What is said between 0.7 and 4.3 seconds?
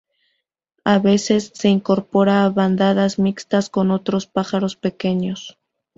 A veces se incorpora a bandadas mixtas con otros